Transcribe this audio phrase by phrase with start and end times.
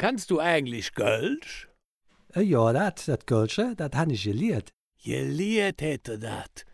[0.00, 1.68] kannst du eigentlich Kölsch?
[2.34, 4.70] Äh, ja, dat, dat Kölsche, dat han ich geliert.
[5.04, 6.64] Geliert hätte dat.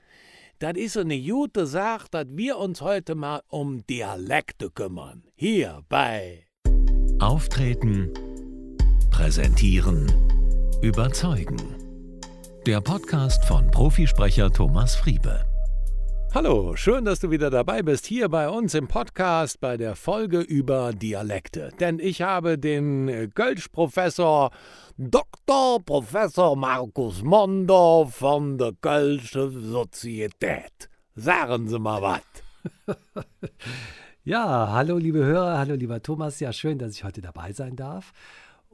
[0.58, 5.24] Das ist so eine gute Sache, dass wir uns heute mal um Dialekte kümmern.
[5.34, 6.46] Hier bei
[7.18, 8.12] Auftreten,
[9.10, 10.06] präsentieren,
[10.82, 11.60] überzeugen.
[12.64, 15.44] Der Podcast von Profisprecher Thomas Friebe.
[16.34, 20.40] Hallo, schön, dass du wieder dabei bist hier bei uns im Podcast bei der Folge
[20.40, 21.70] über Dialekte.
[21.80, 24.50] Denn ich habe den Kölsch-Professor
[24.98, 25.82] Dr.
[25.82, 30.90] Professor Markus Mondo von der Kölsche Sozietät.
[31.14, 32.20] Sagen Sie mal was.
[34.24, 36.40] ja, hallo liebe Hörer, hallo lieber Thomas.
[36.40, 38.12] Ja, schön, dass ich heute dabei sein darf.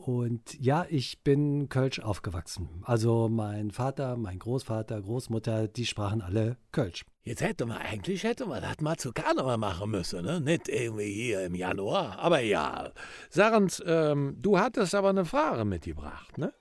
[0.02, 2.68] Und ja, ich bin Kölsch aufgewachsen.
[2.82, 7.04] Also mein Vater, mein Großvater, Großmutter, die sprachen alle Kölsch.
[7.22, 10.40] Jetzt hätte man eigentlich, hätte man das mal zu Karneval machen müssen, ne?
[10.40, 12.18] Nicht irgendwie hier im Januar.
[12.18, 12.90] Aber ja,
[13.30, 16.52] sag uns, ähm, du hattest aber eine Frage mitgebracht, ne?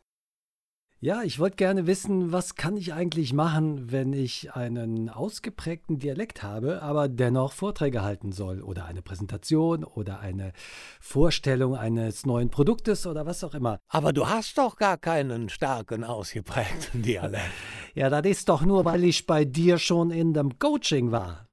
[1.04, 6.44] Ja, ich wollte gerne wissen, was kann ich eigentlich machen, wenn ich einen ausgeprägten Dialekt
[6.44, 10.54] habe, aber dennoch Vorträge halten soll oder eine Präsentation oder eine
[11.00, 13.80] Vorstellung eines neuen Produktes oder was auch immer.
[13.88, 17.50] Aber du hast doch gar keinen starken ausgeprägten Dialekt.
[17.96, 21.48] ja, das ist doch nur, weil ich bei dir schon in dem Coaching war.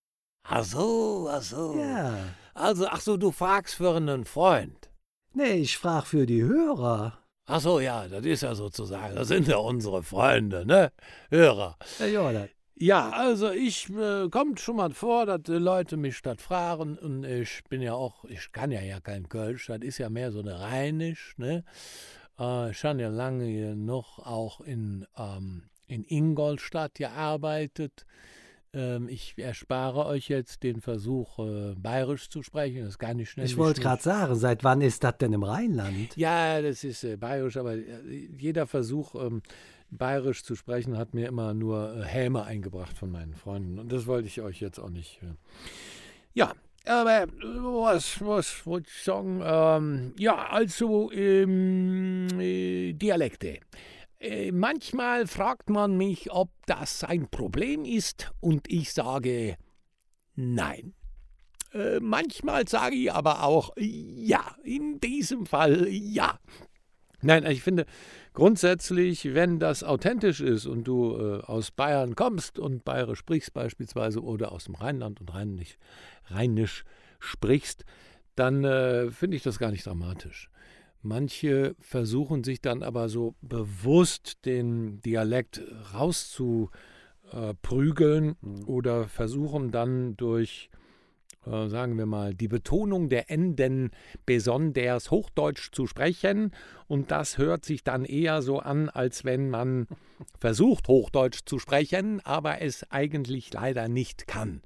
[0.47, 1.75] Ach so, ach so.
[1.79, 2.19] Ja.
[2.53, 4.91] Also, ach so, du fragst für einen Freund.
[5.33, 7.19] Nee, ich frag für die Hörer.
[7.51, 10.93] Ach so, ja, das ist ja sozusagen, das sind ja unsere Freunde, ne?
[11.31, 11.79] Hörer.
[11.99, 12.47] Ja, ja.
[12.81, 17.25] Ja, also ich äh, kommt schon mal vor, dass die Leute mich das fragen und
[17.25, 20.41] ich bin ja auch, ich kann ja ja kein Kölsch, das ist ja mehr so
[20.41, 21.65] eine Rheinisch, ne?
[22.39, 28.05] Äh, ich habe ja lange noch auch in, ähm, in Ingolstadt gearbeitet.
[28.75, 32.81] Ähm, ich erspare euch jetzt den Versuch, äh, bayerisch zu sprechen.
[32.81, 33.47] Das ist gar nicht schnell.
[33.47, 36.17] Ich wollte gerade sagen, seit wann ist das denn im Rheinland?
[36.17, 39.43] Ja, das ist äh, bayerisch, aber äh, jeder Versuch, ähm,
[39.91, 43.79] bayerisch zu sprechen, hat mir immer nur äh, Häme eingebracht von meinen Freunden.
[43.79, 45.21] Und das wollte ich euch jetzt auch nicht.
[45.23, 45.35] Äh.
[46.35, 46.53] Ja,
[46.85, 49.43] aber was, was wollte ich sagen?
[49.45, 53.61] Ähm, ja, also ähm, äh, Dialekte.
[54.21, 59.57] Äh, manchmal fragt man mich, ob das ein Problem ist, und ich sage
[60.35, 60.95] nein.
[61.73, 66.39] Äh, manchmal sage ich aber auch ja, in diesem Fall ja.
[67.21, 67.85] Nein, ich finde
[68.33, 74.23] grundsätzlich, wenn das authentisch ist und du äh, aus Bayern kommst und Bayerisch sprichst beispielsweise
[74.23, 75.77] oder aus dem Rheinland und Rheinisch,
[76.27, 76.85] Rheinisch
[77.19, 77.85] sprichst,
[78.37, 80.51] dann äh, finde ich das gar nicht dramatisch.
[81.09, 85.63] Manche versuchen sich dann aber so bewusst den Dialekt
[85.95, 88.69] rauszuprügeln mhm.
[88.69, 90.69] oder versuchen dann durch,
[91.47, 93.91] äh, sagen wir mal, die Betonung der Enden
[94.27, 96.53] besonders Hochdeutsch zu sprechen.
[96.89, 99.87] Und das hört sich dann eher so an, als wenn man
[100.39, 104.61] versucht, Hochdeutsch zu sprechen, aber es eigentlich leider nicht kann.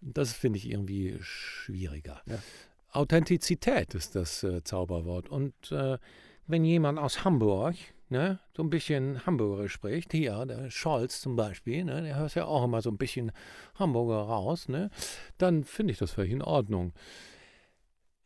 [0.00, 2.22] Das finde ich irgendwie schwieriger.
[2.26, 2.38] Ja.
[2.92, 5.28] Authentizität ist das äh, Zauberwort.
[5.28, 5.98] Und äh,
[6.46, 7.76] wenn jemand aus Hamburg
[8.10, 12.44] ne, so ein bisschen Hamburgerisch spricht, hier, der Scholz zum Beispiel, ne, der hört ja
[12.44, 13.32] auch immer so ein bisschen
[13.76, 14.90] Hamburger raus, ne,
[15.38, 16.92] dann finde ich das völlig in Ordnung.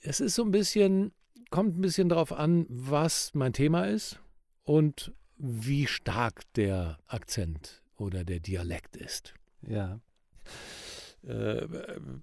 [0.00, 1.12] Es ist so ein bisschen,
[1.50, 4.20] kommt ein bisschen darauf an, was mein Thema ist
[4.64, 9.34] und wie stark der Akzent oder der Dialekt ist.
[9.62, 10.00] Ja
[11.26, 11.66] äh,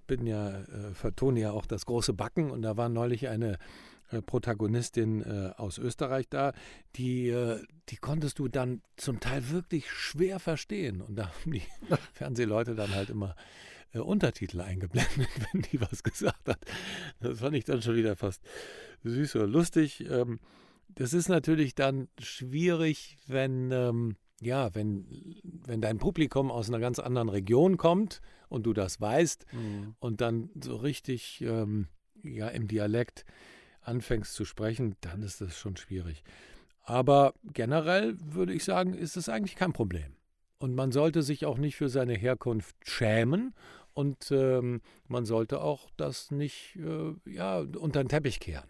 [0.06, 3.58] bin ja, äh, vertone ja auch das große Backen und da war neulich eine
[4.12, 6.52] äh, Protagonistin äh, aus Österreich da,
[6.96, 11.00] die, äh, die konntest du dann zum Teil wirklich schwer verstehen.
[11.00, 11.62] Und da haben die
[12.12, 13.34] Fernsehleute dann halt immer
[13.92, 16.60] äh, Untertitel eingeblendet, wenn die was gesagt hat.
[17.20, 18.42] Das fand ich dann schon wieder fast
[19.04, 20.04] süß oder lustig.
[20.08, 20.40] Ähm,
[20.88, 25.06] das ist natürlich dann schwierig, wenn ähm, ja, wenn,
[25.42, 29.94] wenn dein Publikum aus einer ganz anderen Region kommt und du das weißt mhm.
[30.00, 31.88] und dann so richtig ähm,
[32.22, 33.24] ja, im Dialekt
[33.82, 36.24] anfängst zu sprechen, dann ist das schon schwierig.
[36.82, 40.16] Aber generell würde ich sagen, ist es eigentlich kein Problem.
[40.58, 43.54] Und man sollte sich auch nicht für seine Herkunft schämen
[43.94, 48.68] und ähm, man sollte auch das nicht äh, ja, unter den Teppich kehren.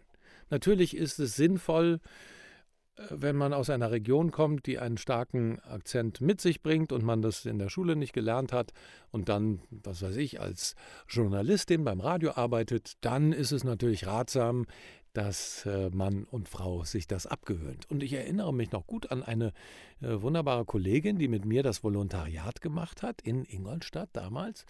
[0.51, 2.01] Natürlich ist es sinnvoll,
[3.09, 7.23] wenn man aus einer Region kommt, die einen starken Akzent mit sich bringt und man
[7.23, 8.73] das in der Schule nicht gelernt hat
[9.11, 10.75] und dann, was weiß ich, als
[11.09, 14.67] Journalistin beim Radio arbeitet, dann ist es natürlich ratsam,
[15.13, 17.91] dass äh, Mann und Frau sich das abgewöhnt.
[17.91, 19.53] Und ich erinnere mich noch gut an eine
[20.01, 24.65] äh, wunderbare Kollegin, die mit mir das Volontariat gemacht hat in Ingolstadt damals.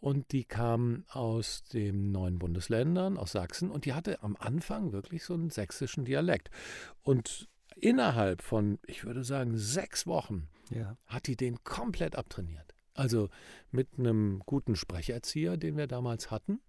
[0.00, 3.70] Und die kam aus den neuen Bundesländern, aus Sachsen.
[3.70, 6.50] Und die hatte am Anfang wirklich so einen sächsischen Dialekt.
[7.02, 10.96] Und innerhalb von, ich würde sagen, sechs Wochen ja.
[11.06, 12.74] hat die den komplett abtrainiert.
[12.94, 13.28] Also
[13.70, 16.60] mit einem guten Sprecherzieher, den wir damals hatten,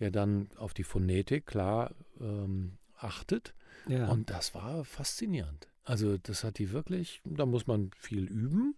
[0.00, 3.54] der dann auf die Phonetik klar ähm, achtet.
[3.88, 4.08] Ja.
[4.08, 5.68] Und das war faszinierend.
[5.84, 8.76] Also das hat die wirklich, da muss man viel üben,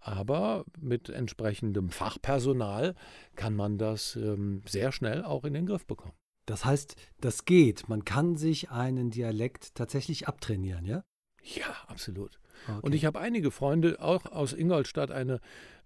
[0.00, 2.94] aber mit entsprechendem Fachpersonal
[3.36, 6.14] kann man das ähm, sehr schnell auch in den Griff bekommen.
[6.46, 7.88] Das heißt, das geht.
[7.88, 11.04] Man kann sich einen Dialekt tatsächlich abtrainieren, ja?
[11.42, 12.38] Ja, absolut.
[12.66, 12.78] Okay.
[12.82, 15.40] Und ich habe einige Freunde, auch aus Ingolstadt, eine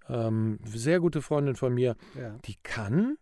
[0.09, 2.39] ähm, sehr gute Freundin von mir, ja.
[2.45, 3.17] die kann,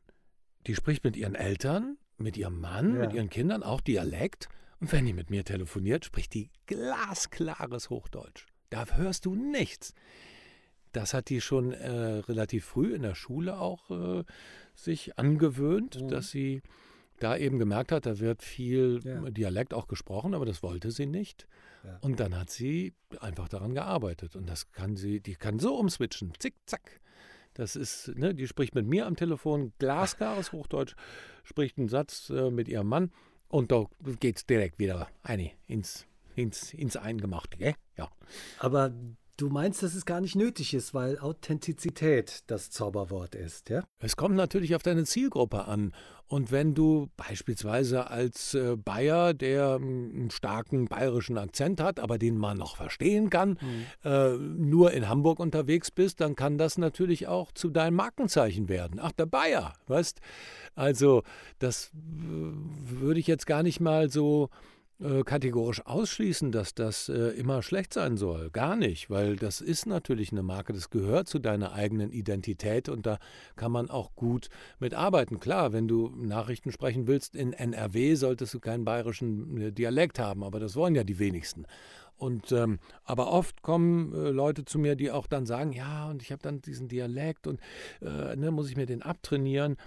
[0.66, 3.00] die spricht mit ihren Eltern, mit ihrem Mann, ja.
[3.00, 4.48] mit ihren Kindern auch Dialekt.
[4.80, 8.46] Und wenn die mit mir telefoniert, spricht die glasklares Hochdeutsch.
[8.70, 9.94] Da hörst du nichts.
[10.92, 14.24] Das hat die schon äh, relativ früh in der Schule auch äh,
[14.74, 16.08] sich angewöhnt, mhm.
[16.08, 16.62] dass sie
[17.18, 19.30] da eben gemerkt hat, da wird viel ja.
[19.30, 21.46] Dialekt auch gesprochen, aber das wollte sie nicht.
[21.84, 21.98] Ja.
[22.02, 24.36] Und dann hat sie einfach daran gearbeitet.
[24.36, 27.00] Und das kann sie, die kann so umswitchen, zick, zack.
[27.54, 30.94] Das ist, ne, die spricht mit mir am Telefon, glasklares Hochdeutsch,
[31.42, 33.10] spricht einen Satz äh, mit ihrem Mann
[33.48, 33.86] und da
[34.20, 36.06] geht es direkt wieder eine ins,
[36.36, 37.74] ins, ins Eingemachte.
[37.96, 38.08] Ja.
[38.58, 38.92] Aber
[39.40, 43.82] Du meinst, dass es gar nicht nötig ist, weil Authentizität das Zauberwort ist, ja?
[43.98, 45.94] Es kommt natürlich auf deine Zielgruppe an.
[46.26, 52.36] Und wenn du beispielsweise als äh, Bayer, der einen starken bayerischen Akzent hat, aber den
[52.36, 53.86] man noch verstehen kann, mhm.
[54.04, 59.00] äh, nur in Hamburg unterwegs bist, dann kann das natürlich auch zu deinem Markenzeichen werden.
[59.02, 60.20] Ach, der Bayer, weißt?
[60.74, 61.22] Also,
[61.58, 64.50] das würde ich jetzt gar nicht mal so
[65.00, 68.50] äh, kategorisch ausschließen, dass das äh, immer schlecht sein soll.
[68.50, 73.06] Gar nicht, weil das ist natürlich eine Marke, das gehört zu deiner eigenen Identität und
[73.06, 73.18] da
[73.56, 75.40] kann man auch gut mit arbeiten.
[75.40, 80.44] Klar, wenn du Nachrichten sprechen willst in NRW, solltest du keinen bayerischen äh, Dialekt haben,
[80.44, 81.64] aber das wollen ja die wenigsten.
[82.20, 86.20] Und ähm, aber oft kommen äh, Leute zu mir, die auch dann sagen, ja, und
[86.20, 87.58] ich habe dann diesen Dialekt und
[88.02, 89.78] äh, ne, muss ich mir den abtrainieren.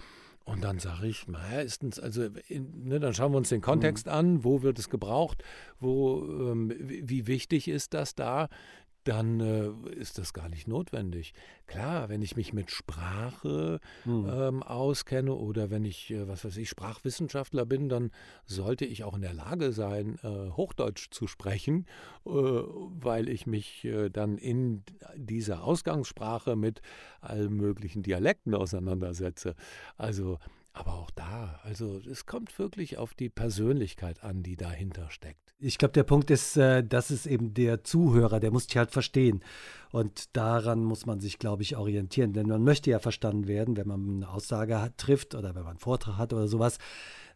[0.44, 4.12] Und dann sage ich, meistens, also in, ne, dann schauen wir uns den Kontext mhm.
[4.12, 5.42] an, wo wird es gebraucht,
[5.80, 8.48] wo, ähm, wie wichtig ist das da,
[9.04, 11.34] dann äh, ist das gar nicht notwendig.
[11.66, 14.28] Klar, wenn ich mich mit Sprache mhm.
[14.30, 18.10] ähm, auskenne oder wenn ich, äh, was weiß ich, Sprachwissenschaftler bin, dann
[18.46, 21.86] sollte ich auch in der Lage sein, äh, Hochdeutsch zu sprechen,
[22.26, 24.82] äh, weil ich mich äh, dann in
[25.16, 26.80] dieser Ausgangssprache mit
[27.20, 29.54] allen möglichen Dialekten auseinandersetze.
[29.96, 30.38] Also
[30.74, 35.43] aber auch da, also es kommt wirklich auf die Persönlichkeit an, die dahinter steckt.
[35.58, 38.90] Ich glaube, der Punkt ist, äh, das ist eben der Zuhörer, der muss dich halt
[38.90, 39.42] verstehen.
[39.92, 42.32] Und daran muss man sich, glaube ich, orientieren.
[42.32, 45.72] Denn man möchte ja verstanden werden, wenn man eine Aussage hat, trifft oder wenn man
[45.72, 46.78] einen Vortrag hat oder sowas.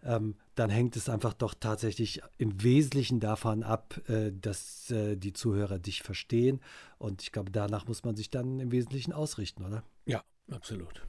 [0.03, 5.33] Ähm, dann hängt es einfach doch tatsächlich im Wesentlichen davon ab, äh, dass äh, die
[5.33, 6.61] Zuhörer dich verstehen.
[6.99, 9.85] Und ich glaube, danach muss man sich dann im Wesentlichen ausrichten, oder?
[10.07, 11.07] Ja, absolut.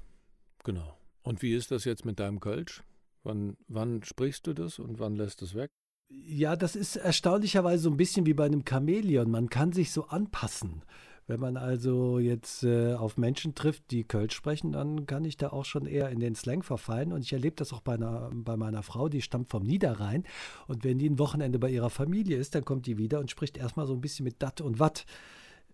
[0.64, 0.98] Genau.
[1.24, 2.84] Und wie ist das jetzt mit deinem Kölsch?
[3.24, 5.72] Wann, wann sprichst du das und wann lässt es weg?
[6.10, 9.30] Ja, das ist erstaunlicherweise so ein bisschen wie bei einem Chamäleon.
[9.30, 10.84] Man kann sich so anpassen.
[11.28, 15.50] Wenn man also jetzt äh, auf Menschen trifft, die Kölsch sprechen, dann kann ich da
[15.50, 17.14] auch schon eher in den Slang verfallen.
[17.14, 20.24] Und ich erlebe das auch bei, einer, bei meiner Frau, die stammt vom Niederrhein.
[20.68, 23.58] Und wenn die ein Wochenende bei ihrer Familie ist, dann kommt die wieder und spricht
[23.58, 25.06] erstmal so ein bisschen mit Dat und Watt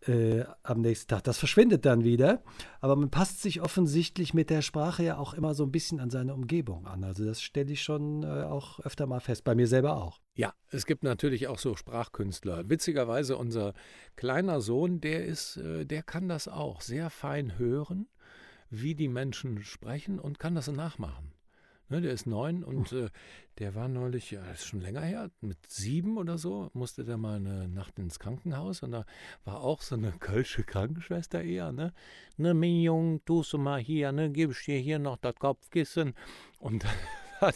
[0.07, 1.23] äh, am nächsten Tag.
[1.23, 2.41] Das verschwindet dann wieder,
[2.81, 6.09] aber man passt sich offensichtlich mit der Sprache ja auch immer so ein bisschen an
[6.09, 7.03] seine Umgebung an.
[7.03, 10.21] Also das stelle ich schon äh, auch öfter mal fest, bei mir selber auch.
[10.35, 12.69] Ja, es gibt natürlich auch so Sprachkünstler.
[12.69, 13.73] Witzigerweise unser
[14.15, 18.07] kleiner Sohn, der ist, äh, der kann das auch sehr fein hören,
[18.69, 21.34] wie die Menschen sprechen und kann das nachmachen.
[21.87, 23.09] Ne, der ist neun und äh,
[23.59, 27.17] der war neulich, ja, das ist schon länger her, mit sieben oder so, musste der
[27.17, 29.05] mal eine Nacht ins Krankenhaus und da
[29.43, 31.93] war auch so eine kölsche Krankenschwester eher, ne?
[32.37, 36.15] Ne, mein Junge, tust du mal hier, ne, gib ich dir hier noch das Kopfkissen.
[36.59, 36.85] Und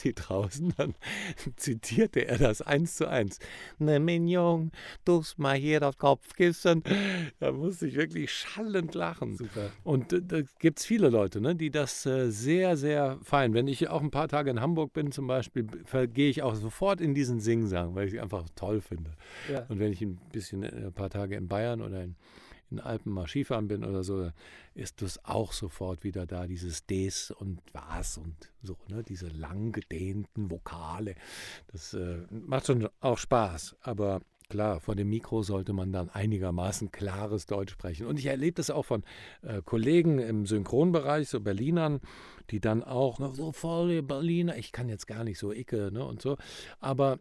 [0.03, 0.95] die draußen, dann
[1.55, 3.39] zitierte er das eins zu eins.
[3.77, 4.71] Ne, Mignon,
[5.05, 6.83] tust mal hier das Kopfkissen.
[7.39, 9.35] Da musste ich wirklich schallend lachen.
[9.35, 9.71] Super.
[9.83, 13.53] Und äh, da gibt es viele Leute, ne, die das äh, sehr, sehr fein.
[13.53, 15.67] Wenn ich auch ein paar Tage in Hamburg bin zum Beispiel,
[16.13, 19.11] gehe ich auch sofort in diesen Singsang, weil ich es einfach toll finde.
[19.51, 19.65] Ja.
[19.69, 22.15] Und wenn ich ein bisschen äh, ein paar Tage in Bayern oder in
[22.71, 24.31] den Alpen mal Skifahren bin oder so,
[24.75, 29.03] ist das auch sofort wieder da, dieses Des und Was und so, ne?
[29.03, 31.15] diese lang gedehnten Vokale.
[31.71, 36.91] Das äh, macht schon auch Spaß, aber klar, vor dem Mikro sollte man dann einigermaßen
[36.91, 38.07] klares Deutsch sprechen.
[38.07, 39.03] Und ich erlebe das auch von
[39.41, 42.01] äh, Kollegen im Synchronbereich, so Berlinern,
[42.49, 46.21] die dann auch so voll Berliner, ich kann jetzt gar nicht so icke ne, und
[46.21, 46.37] so,
[46.79, 47.19] aber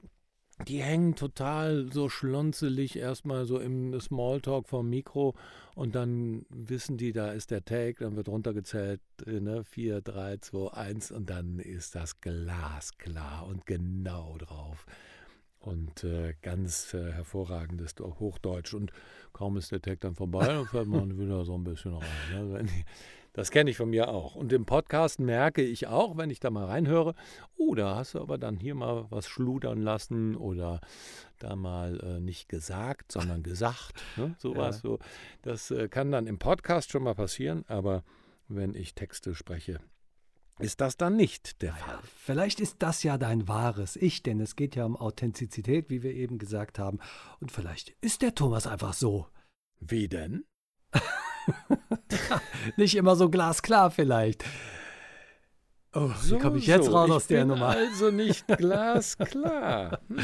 [0.66, 5.34] die hängen total so schlunzelig erstmal so im Smalltalk vom Mikro
[5.74, 10.72] und dann wissen die, da ist der Take, dann wird runtergezählt, ne, 4, 3, 2,
[10.72, 14.84] 1 und dann ist das glasklar und genau drauf
[15.60, 18.74] und äh, ganz äh, hervorragendes Hochdeutsch.
[18.74, 18.92] Und
[19.32, 22.48] kaum ist der Tag dann vorbei, dann fährt man wieder so ein bisschen rein.
[22.48, 22.66] Ne?
[23.38, 24.34] Das kenne ich von mir auch.
[24.34, 27.14] Und im Podcast merke ich auch, wenn ich da mal reinhöre,
[27.56, 30.80] oh, da hast du aber dann hier mal was schludern lassen oder
[31.38, 34.02] da mal äh, nicht gesagt, sondern gesagt.
[34.16, 34.34] Ne?
[34.40, 34.72] So ja.
[34.72, 34.98] so.
[35.42, 38.02] Das äh, kann dann im Podcast schon mal passieren, aber
[38.48, 39.78] wenn ich Texte spreche,
[40.58, 42.00] ist das dann nicht der Fall.
[42.16, 46.12] Vielleicht ist das ja dein wahres Ich, denn es geht ja um Authentizität, wie wir
[46.12, 46.98] eben gesagt haben.
[47.38, 49.28] Und vielleicht ist der Thomas einfach so.
[49.78, 50.44] Wie denn?
[52.76, 54.44] nicht immer so glasklar vielleicht.
[55.94, 56.92] Oh, so, wie komme ich jetzt so.
[56.92, 57.68] raus ich aus der Nummer?
[57.68, 60.00] Also nicht glasklar.
[60.08, 60.18] Hm.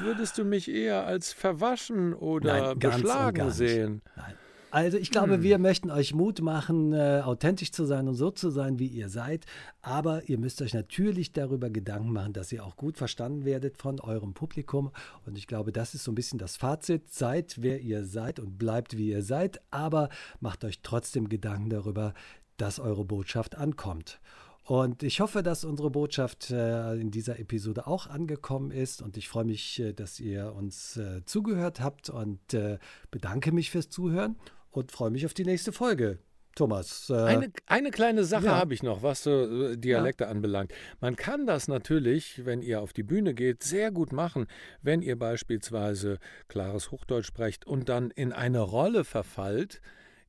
[0.00, 4.02] Würdest du mich eher als verwaschen oder Nein, beschlagen sehen?
[4.16, 4.34] Nein.
[4.72, 5.42] Also ich glaube, hm.
[5.42, 9.10] wir möchten euch Mut machen, äh, authentisch zu sein und so zu sein, wie ihr
[9.10, 9.44] seid.
[9.82, 14.00] Aber ihr müsst euch natürlich darüber Gedanken machen, dass ihr auch gut verstanden werdet von
[14.00, 14.90] eurem Publikum.
[15.26, 17.12] Und ich glaube, das ist so ein bisschen das Fazit.
[17.12, 19.60] Seid, wer ihr seid und bleibt, wie ihr seid.
[19.70, 20.08] Aber
[20.40, 22.14] macht euch trotzdem Gedanken darüber,
[22.56, 24.20] dass eure Botschaft ankommt.
[24.64, 29.02] Und ich hoffe, dass unsere Botschaft äh, in dieser Episode auch angekommen ist.
[29.02, 32.78] Und ich freue mich, äh, dass ihr uns äh, zugehört habt und äh,
[33.10, 34.36] bedanke mich fürs Zuhören
[34.72, 36.18] und freue mich auf die nächste Folge.
[36.54, 37.08] Thomas.
[37.08, 38.56] Äh, eine, eine kleine Sache ja.
[38.56, 40.30] habe ich noch, was so äh, Dialekte ja.
[40.30, 40.72] anbelangt.
[41.00, 44.46] Man kann das natürlich, wenn ihr auf die Bühne geht, sehr gut machen,
[44.82, 49.80] wenn ihr beispielsweise klares Hochdeutsch sprecht und dann in eine Rolle verfallt,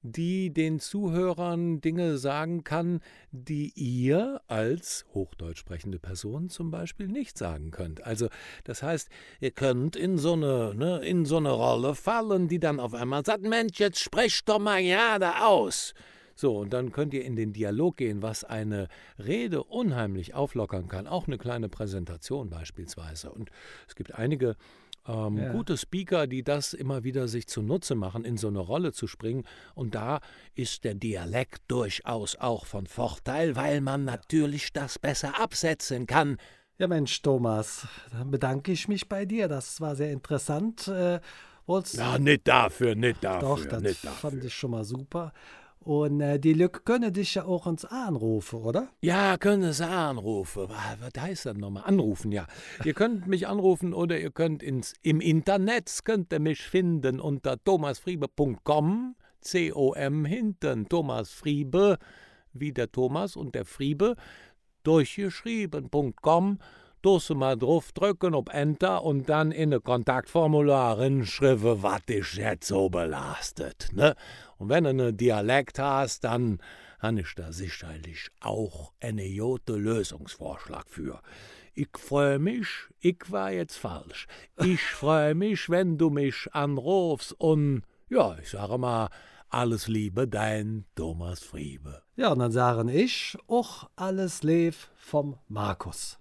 [0.03, 2.99] die den Zuhörern Dinge sagen kann,
[3.31, 8.05] die ihr als hochdeutsch sprechende Person zum Beispiel nicht sagen könnt.
[8.05, 8.27] Also
[8.65, 12.79] das heißt, ihr könnt in so eine, ne, in so eine Rolle fallen, die dann
[12.79, 14.83] auf einmal sagt, Mensch, jetzt sprech doch mal
[15.19, 15.93] da aus.
[16.35, 18.87] So, und dann könnt ihr in den Dialog gehen, was eine
[19.23, 21.07] Rede unheimlich auflockern kann.
[21.07, 23.31] Auch eine kleine Präsentation beispielsweise.
[23.31, 23.51] Und
[23.87, 24.55] es gibt einige
[25.07, 25.51] ähm, ja.
[25.51, 29.43] gute Speaker, die das immer wieder sich zunutze machen, in so eine Rolle zu springen.
[29.75, 30.19] Und da
[30.55, 36.37] ist der Dialekt durchaus auch von Vorteil, weil man natürlich das besser absetzen kann.
[36.77, 39.47] Ja, Mensch, Thomas, dann bedanke ich mich bei dir.
[39.47, 40.87] Das war sehr interessant.
[40.87, 41.19] Äh,
[41.93, 43.39] ja, nicht dafür, nicht dafür.
[43.39, 45.31] Doch, das fand ich schon mal super.
[45.83, 48.87] Und äh, die Lücke können dich ja auch uns anrufen, oder?
[49.01, 50.69] Ja, können sie anrufen.
[50.69, 51.83] Was heißt das nochmal?
[51.85, 52.47] Anrufen, ja.
[52.85, 57.61] ihr könnt mich anrufen oder ihr könnt ins, im Internet, könnt ihr mich finden unter
[57.61, 61.97] thomasfriebe.com, C-O-M hinten, Thomas Friebe,
[62.53, 64.15] wie der Thomas und der Friebe,
[64.83, 66.59] durchgeschrieben.com
[67.03, 72.69] Dosse mal drauf drücken ob Enter und dann in ein Kontaktformular hinschreiben, was dich jetzt
[72.69, 73.89] so belastet.
[73.91, 74.15] Ne?
[74.63, 76.59] Und wenn du einen Dialekt hast, dann
[76.99, 81.19] habe ich da sicherlich auch einen guten Lösungsvorschlag für.
[81.73, 82.69] Ich freue mich,
[83.01, 84.25] ich war jetzt falsch.
[84.63, 89.09] Ich freue mich, wenn du mich anrufst und ja, ich sage mal,
[89.49, 92.01] alles Liebe, dein Thomas Friebe.
[92.15, 96.17] Ja, und dann sage ich auch alles Lieb vom Markus.